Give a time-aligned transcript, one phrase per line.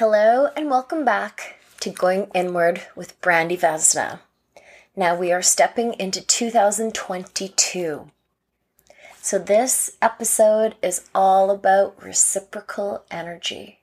[0.00, 4.20] Hello and welcome back to Going Inward with Brandi Vezina.
[4.96, 8.10] Now we are stepping into 2022.
[9.20, 13.80] So this episode is all about reciprocal energy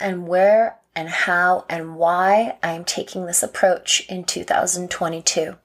[0.00, 5.56] and where and how and why I am taking this approach in 2022.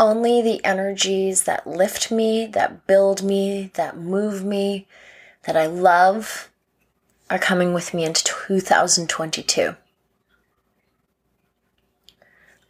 [0.00, 4.86] Only the energies that lift me, that build me, that move me,
[5.44, 6.48] that I love
[7.30, 9.76] are coming with me into 2022.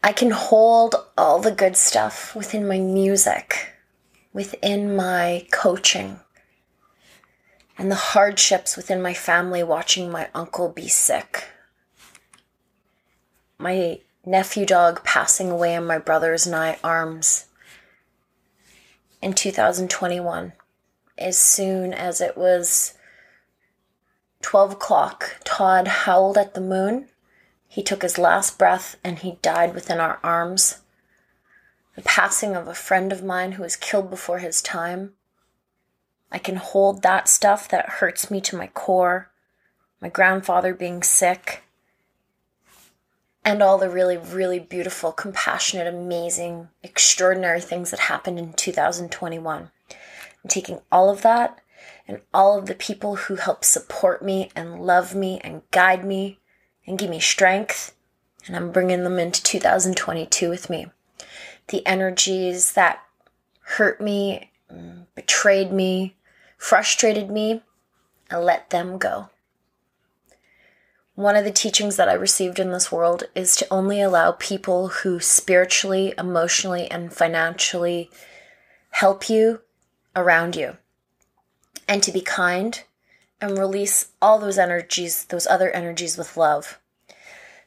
[0.02, 3.74] I can hold all the good stuff within my music,
[4.32, 6.20] within my coaching,
[7.76, 11.44] and the hardships within my family watching my uncle be sick.
[13.58, 17.46] My nephew dog passing away in my brother's and I arms
[19.20, 20.52] in 2021
[21.18, 22.94] as soon as it was
[24.46, 27.08] 12 o'clock, Todd howled at the moon.
[27.66, 30.82] He took his last breath and he died within our arms.
[31.96, 35.14] The passing of a friend of mine who was killed before his time.
[36.30, 39.32] I can hold that stuff that hurts me to my core.
[40.00, 41.64] My grandfather being sick.
[43.44, 49.72] And all the really, really beautiful, compassionate, amazing, extraordinary things that happened in 2021.
[49.90, 51.58] I'm taking all of that
[52.08, 56.38] and all of the people who help support me and love me and guide me
[56.86, 57.94] and give me strength.
[58.46, 60.86] And I'm bringing them into 2022 with me.
[61.68, 63.02] The energies that
[63.60, 64.52] hurt me,
[65.14, 66.16] betrayed me,
[66.56, 67.62] frustrated me,
[68.30, 69.30] I let them go.
[71.16, 74.88] One of the teachings that I received in this world is to only allow people
[74.88, 78.10] who spiritually, emotionally, and financially
[78.90, 79.62] help you
[80.14, 80.76] around you
[81.88, 82.82] and to be kind
[83.40, 86.78] and release all those energies, those other energies with love.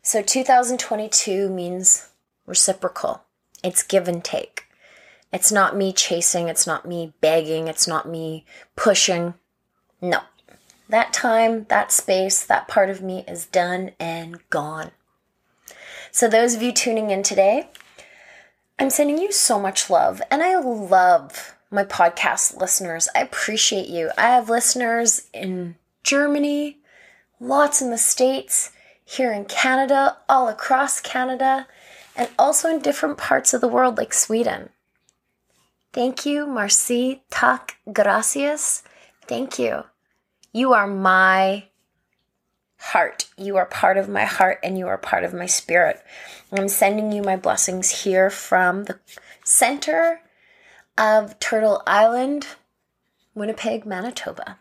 [0.02, 2.09] So 2022 means
[2.46, 3.24] reciprocal.
[3.63, 4.66] It's give and take.
[5.31, 9.35] It's not me chasing, it's not me begging, it's not me pushing.
[10.02, 10.22] No.
[10.88, 14.90] That time, that space, that part of me is done and gone.
[16.12, 17.69] So, those of you tuning in today,
[18.79, 23.07] I'm sending you so much love, and I love my podcast listeners.
[23.16, 24.12] I appreciate you.
[24.18, 26.78] I have listeners in Germany,
[27.40, 28.72] lots in the States,
[29.03, 31.68] here in Canada, all across Canada,
[32.16, 34.69] and also in different parts of the world like Sweden.
[35.94, 38.84] Thank you, Marci, tak, gracias.
[39.28, 39.84] Thank you.
[40.53, 41.66] You are my
[42.78, 43.28] heart.
[43.38, 46.02] You are part of my heart and you are part of my spirit.
[46.52, 49.00] I'm sending you my blessings here from the
[49.44, 50.22] center
[50.99, 52.45] of Turtle Island,
[53.33, 54.59] Winnipeg, Manitoba.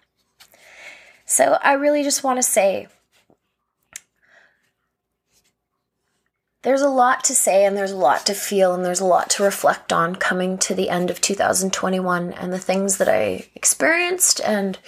[1.26, 2.86] So I really just want to say
[6.62, 9.30] there's a lot to say and there's a lot to feel and there's a lot
[9.30, 14.40] to reflect on coming to the end of 2021 and the things that I experienced
[14.40, 14.78] and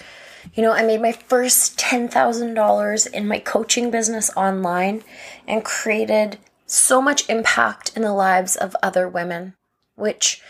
[0.54, 5.02] you know, I made my first $10,000 in my coaching business online
[5.46, 9.54] and created so much impact in the lives of other women,
[9.96, 10.40] which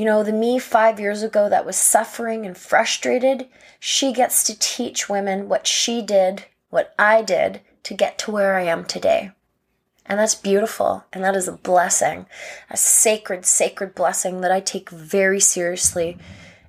[0.00, 3.46] you know, the me five years ago that was suffering and frustrated,
[3.78, 8.54] she gets to teach women what she did, what I did to get to where
[8.54, 9.32] I am today.
[10.06, 11.04] And that's beautiful.
[11.12, 12.24] And that is a blessing,
[12.70, 16.16] a sacred, sacred blessing that I take very seriously.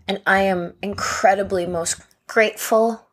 [0.10, 3.08] And I am incredibly most grateful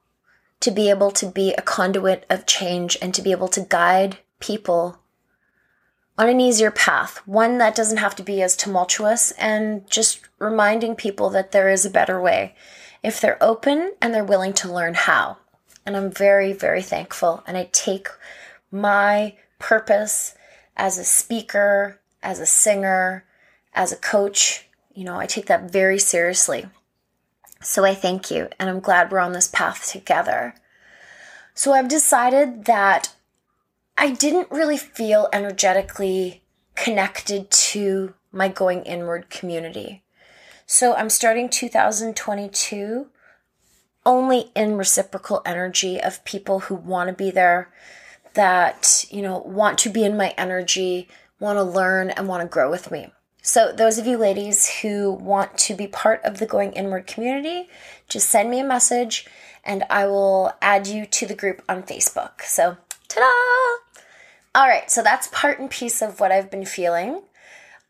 [0.59, 4.19] to be able to be a conduit of change and to be able to guide
[4.41, 4.99] people
[6.19, 10.97] on an easier path, one that doesn't have to be as tumultuous, and just reminding
[10.97, 12.55] people that there is a better way
[13.03, 15.39] if they're open and they're willing to learn how.
[15.87, 17.45] And I'm very, very thankful.
[17.47, 18.09] And I take
[18.71, 20.35] my purpose
[20.77, 23.25] as a speaker, as a singer,
[23.73, 26.67] as a coach, you know, I take that very seriously.
[27.61, 30.55] So I thank you, and I'm glad we're on this path together.
[31.55, 33.15] So I've decided that
[34.01, 36.43] I didn't really feel energetically
[36.77, 40.05] connected to my going inward community.
[40.67, 43.09] So I'm starting 2022
[44.07, 47.73] only in reciprocal energy of people who want to be there,
[48.35, 51.09] that, you know, want to be in my energy,
[51.41, 53.13] want to learn, and want to grow with me.
[53.43, 57.69] So, those of you ladies who want to be part of the Going Inward community,
[58.09, 59.27] just send me a message
[59.65, 62.43] and I will add you to the group on Facebook.
[62.43, 62.77] So,
[63.09, 63.88] ta da!
[64.59, 67.23] All right, so that's part and piece of what I've been feeling.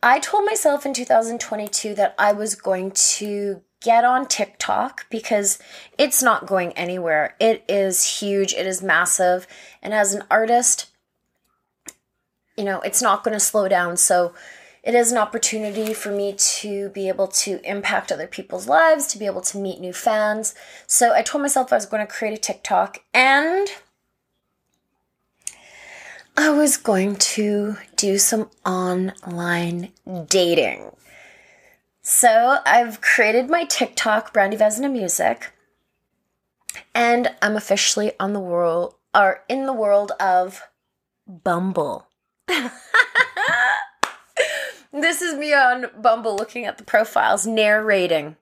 [0.03, 5.59] I told myself in 2022 that I was going to get on TikTok because
[5.97, 7.37] it's not going anywhere.
[7.41, 9.47] It is huge, it is massive.
[9.83, 10.91] And as an artist,
[12.55, 13.97] you know, it's not going to slow down.
[13.97, 14.35] So
[14.83, 19.19] it is an opportunity for me to be able to impact other people's lives, to
[19.19, 20.55] be able to meet new fans.
[20.87, 23.69] So I told myself I was going to create a TikTok and
[26.41, 29.91] I was going to do some online
[30.29, 30.95] dating.
[32.01, 35.51] So I've created my TikTok, Brandi Vezina Music,
[36.95, 40.63] and I'm officially on the world or in the world of
[41.27, 42.07] Bumble.
[42.47, 42.71] this
[45.21, 48.37] is me on Bumble looking at the profiles, narrating.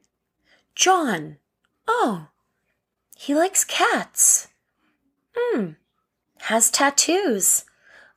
[0.74, 1.38] John.
[1.88, 2.26] Oh,
[3.16, 4.48] he likes cats.
[5.34, 5.70] Hmm.
[6.40, 7.64] Has tattoos.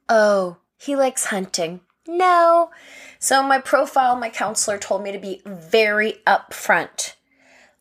[0.10, 1.82] Oh, he likes hunting.
[2.08, 2.72] No.
[3.20, 7.14] So, my profile, my counselor told me to be very upfront.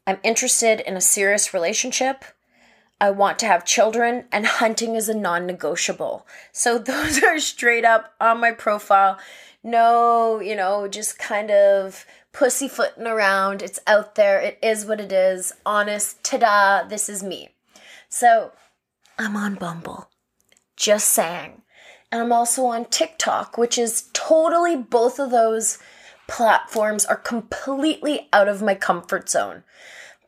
[0.06, 2.24] I'm interested in a serious relationship.
[3.00, 6.26] I want to have children, and hunting is a non negotiable.
[6.52, 9.18] So, those are straight up on my profile.
[9.62, 13.62] No, you know, just kind of pussyfooting around.
[13.62, 14.40] It's out there.
[14.40, 15.52] It is what it is.
[15.64, 16.22] Honest.
[16.22, 16.88] Ta da.
[16.88, 17.50] This is me.
[18.10, 18.52] So,
[19.18, 20.10] I'm on Bumble.
[20.76, 21.62] Just saying.
[22.10, 25.78] And I'm also on TikTok, which is totally both of those
[26.26, 29.64] platforms are completely out of my comfort zone.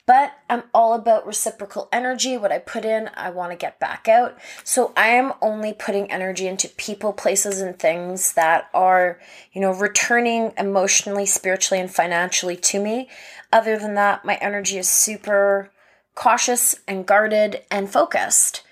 [0.06, 2.36] But I'm all about reciprocal energy.
[2.36, 4.36] What I put in, I want to get back out.
[4.64, 9.20] So I am only putting energy into people, places, and things that are,
[9.52, 13.08] you know, returning emotionally, spiritually, and financially to me.
[13.52, 15.70] Other than that, my energy is super
[16.16, 18.62] cautious and guarded and focused.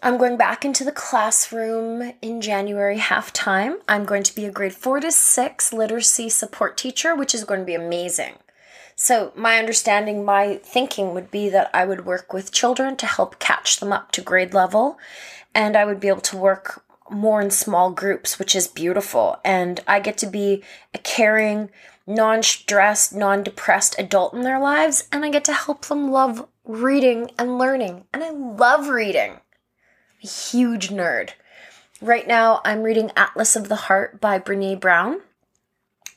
[0.00, 3.78] I'm going back into the classroom in January half time.
[3.88, 7.60] I'm going to be a grade four to six literacy support teacher, which is going
[7.60, 8.34] to be amazing.
[8.94, 13.40] So, my understanding, my thinking would be that I would work with children to help
[13.40, 14.98] catch them up to grade level,
[15.52, 19.40] and I would be able to work more in small groups, which is beautiful.
[19.44, 20.62] And I get to be
[20.94, 21.70] a caring,
[22.06, 26.46] non stressed, non depressed adult in their lives, and I get to help them love
[26.64, 28.04] reading and learning.
[28.12, 29.40] And I love reading
[30.18, 31.30] huge nerd.
[32.00, 35.20] Right now, I'm reading Atlas of the Heart by Brene Brown.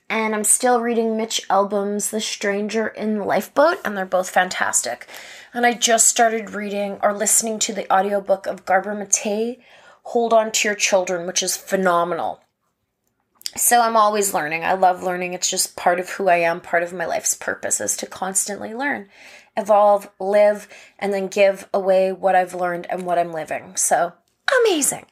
[0.09, 5.07] And I'm still reading Mitch Albom's The Stranger in the Lifeboat, and they're both fantastic.
[5.53, 9.59] And I just started reading or listening to the audiobook of Gabor Mate,
[10.03, 12.41] Hold On to Your Children, which is phenomenal.
[13.55, 14.63] So I'm always learning.
[14.63, 15.33] I love learning.
[15.33, 18.73] It's just part of who I am, part of my life's purpose is to constantly
[18.73, 19.09] learn
[19.57, 20.67] evolve, live,
[20.99, 23.75] and then give away what I've learned and what I'm living.
[23.75, 24.13] So
[24.63, 25.05] amazing.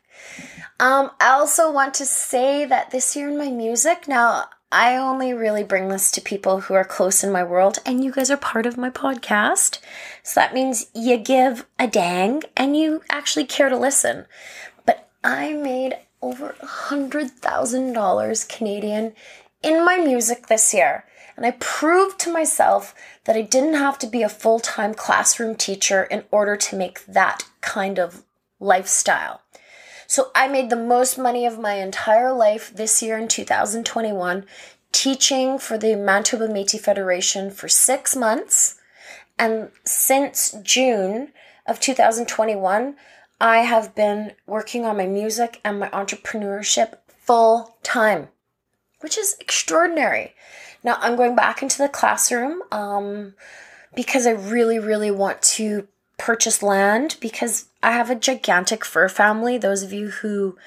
[0.79, 5.33] Um, I also want to say that this year in my music, now I only
[5.33, 8.37] really bring this to people who are close in my world, and you guys are
[8.37, 9.79] part of my podcast.
[10.23, 14.25] So that means you give a dang and you actually care to listen.
[14.85, 19.13] But I made over a hundred thousand dollars Canadian
[19.63, 21.03] in my music this year.
[21.39, 22.93] And I proved to myself
[23.23, 27.05] that I didn't have to be a full time classroom teacher in order to make
[27.05, 28.23] that kind of
[28.59, 29.39] lifestyle.
[30.05, 34.45] So I made the most money of my entire life this year in 2021
[34.91, 38.75] teaching for the Manitoba Métis Federation for six months.
[39.37, 41.31] And since June
[41.65, 42.97] of 2021,
[43.39, 48.27] I have been working on my music and my entrepreneurship full time,
[48.99, 50.35] which is extraordinary.
[50.83, 53.33] Now I'm going back into the classroom um,
[53.95, 59.57] because I really, really want to purchase land because I have a gigantic fur family.
[59.57, 60.57] Those of you who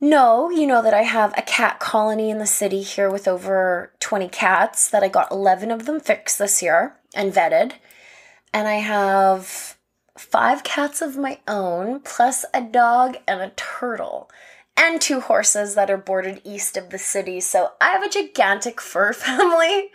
[0.00, 3.92] know, you know that I have a cat colony in the city here with over
[4.00, 7.72] 20 cats that I got 11 of them fixed this year and vetted.
[8.52, 9.76] And I have
[10.16, 14.30] five cats of my own, plus a dog and a turtle
[14.78, 17.40] and two horses that are bordered east of the city.
[17.40, 19.90] So I have a gigantic fur family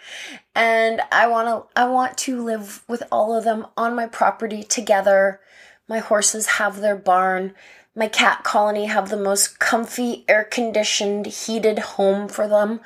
[0.53, 4.61] and I want to I want to live with all of them on my property
[4.61, 5.39] together.
[5.87, 7.53] My horses have their barn.
[7.95, 12.81] My cat colony have the most comfy, air-conditioned, heated home for them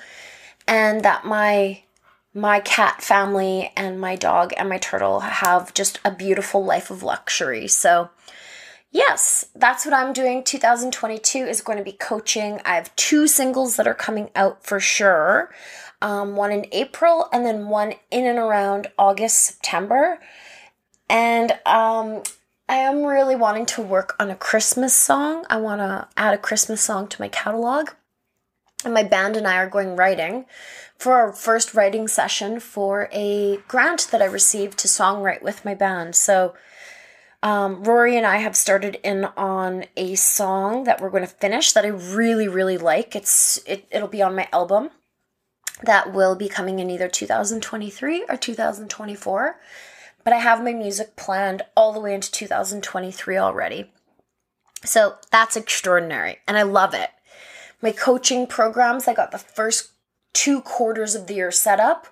[0.67, 1.81] and that my
[2.33, 7.01] my cat family and my dog and my turtle have just a beautiful life of
[7.01, 7.67] luxury.
[7.67, 8.11] So
[8.91, 10.43] yes, that's what I'm doing.
[10.43, 12.59] 2022 is going to be coaching.
[12.65, 15.53] I have two singles that are coming out for sure.
[16.01, 20.19] Um, one in April and then one in and around August, September.
[21.09, 22.23] And um,
[22.69, 25.45] I am really wanting to work on a Christmas song.
[25.49, 27.89] I want to add a Christmas song to my catalog.
[28.85, 30.45] And my band and I are going writing
[30.97, 35.73] for our first writing session for a grant that I received to songwrite with my
[35.73, 36.15] band.
[36.15, 36.53] So
[37.43, 41.71] um, Rory and I have started in on a song that we're going to finish
[41.73, 43.15] that I really, really like.
[43.15, 44.89] It's it, it'll be on my album
[45.83, 49.59] that will be coming in either 2023 or 2024.
[50.23, 53.91] But I have my music planned all the way into 2023 already.
[54.83, 57.11] So that's extraordinary and I love it.
[57.81, 59.91] My coaching programs, I got the first
[60.33, 62.07] two quarters of the year set up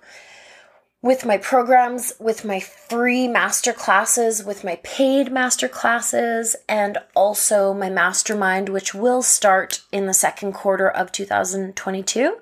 [1.02, 7.72] with my programs, with my free master classes, with my paid master classes, and also
[7.72, 12.38] my mastermind, which will start in the second quarter of 2022.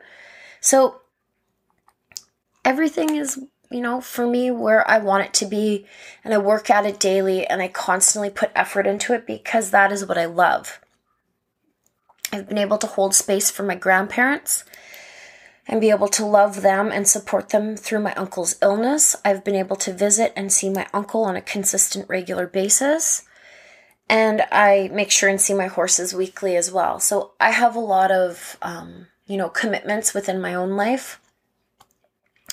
[0.60, 1.00] So
[2.64, 3.38] everything is,
[3.70, 5.86] you know, for me where I want it to be,
[6.22, 9.92] and I work at it daily and I constantly put effort into it because that
[9.92, 10.80] is what I love.
[12.32, 14.64] I've been able to hold space for my grandparents
[15.66, 19.16] and be able to love them and support them through my uncle's illness.
[19.24, 23.22] I've been able to visit and see my uncle on a consistent, regular basis.
[24.08, 27.00] And I make sure and see my horses weekly as well.
[27.00, 31.20] So I have a lot of, um, you know, commitments within my own life.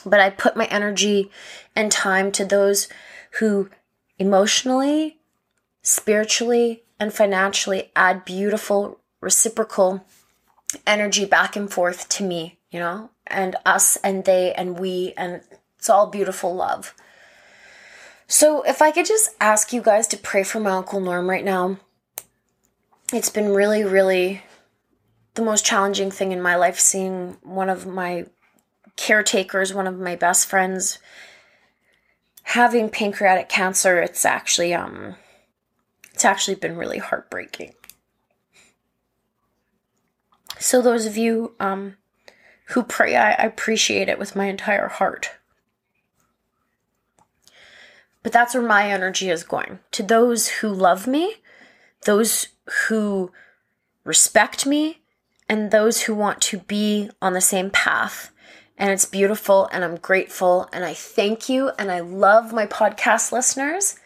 [0.06, 1.30] But I put my energy
[1.76, 2.88] and time to those
[3.40, 3.70] who
[4.18, 5.20] emotionally,
[5.84, 10.06] spiritually, and financially add beautiful, reciprocal
[10.88, 15.42] energy back and forth to me you know, and us and they and we, and
[15.78, 16.96] it's all beautiful love.
[18.28, 21.44] So, if I could just ask you guys to pray for my Uncle Norm right
[21.44, 21.78] now,
[23.14, 24.44] it's been really, really
[25.34, 28.26] the most challenging thing in my life seeing one of my
[28.96, 30.98] caretakers, one of my best friends,
[32.44, 34.02] having pancreatic cancer.
[34.02, 35.16] It's actually, um,
[36.14, 37.74] it's actually been really heartbreaking.
[40.62, 41.98] So, those of you, um,
[42.72, 43.16] who pray.
[43.16, 45.32] I appreciate it with my entire heart.
[48.24, 49.80] But that's where my energy is going.
[49.92, 51.36] To those who love me,
[52.06, 52.48] those
[52.88, 53.32] who
[54.04, 55.02] respect me,
[55.50, 58.32] and those who want to be on the same path.
[58.78, 63.32] And it's beautiful, and I'm grateful, and I thank you, and I love my podcast
[63.32, 63.98] listeners.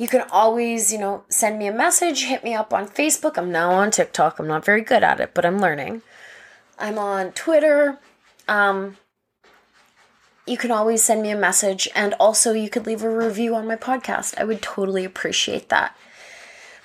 [0.00, 3.36] You can always, you know, send me a message, hit me up on Facebook.
[3.36, 4.38] I'm now on TikTok.
[4.38, 6.00] I'm not very good at it, but I'm learning.
[6.78, 7.98] I'm on Twitter.
[8.48, 8.96] Um,
[10.46, 13.66] you can always send me a message, and also you could leave a review on
[13.66, 14.38] my podcast.
[14.38, 15.94] I would totally appreciate that.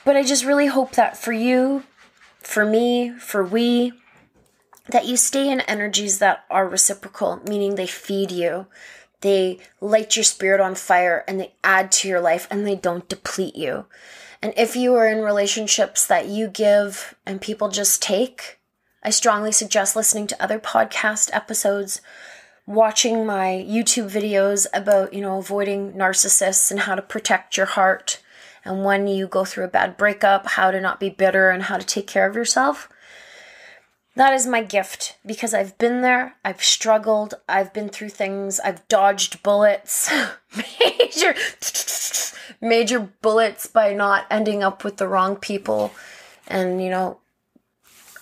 [0.03, 1.83] But I just really hope that for you,
[2.39, 3.93] for me, for we,
[4.89, 8.67] that you stay in energies that are reciprocal, meaning they feed you,
[9.25, 13.09] they light your spirit on fire, and they add to your life, and they don't
[13.09, 13.87] deplete you.
[14.41, 18.59] And if you are in relationships that you give and people just take,
[19.01, 21.99] I strongly suggest listening to other podcast episodes,
[22.67, 28.21] watching my YouTube videos about, you know, avoiding narcissists and how to protect your heart.
[28.63, 31.77] And when you go through a bad breakup, how to not be bitter and how
[31.77, 32.89] to take care of yourself.
[34.15, 38.87] That is my gift because I've been there, I've struggled, I've been through things, I've
[38.87, 40.09] dodged bullets,
[40.79, 41.35] major
[42.61, 45.91] major bullets by not ending up with the wrong people
[46.47, 47.19] and you know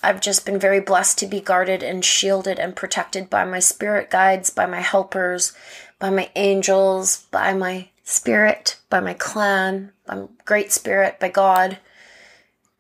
[0.04, 4.10] I've just been very blessed to be guarded and shielded and protected by my spirit
[4.10, 5.54] guides, by my helpers,
[5.98, 11.78] by my angels, by my spirit, by my clan, by great spirit, by God.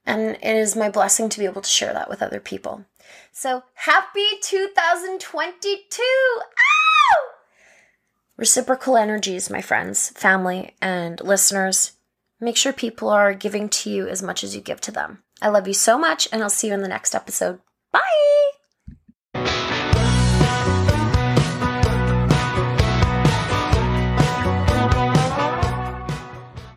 [0.05, 2.84] And it is my blessing to be able to share that with other people.
[3.32, 6.04] So happy 2022!
[6.04, 7.30] Ow!
[8.38, 11.94] Reciprocal energies, my friends, family, and listeners.
[12.40, 15.24] Make sure people are giving to you as much as you give to them.
[15.42, 17.60] I love you so much, and I'll see you in the next episode.
[17.92, 19.62] Bye!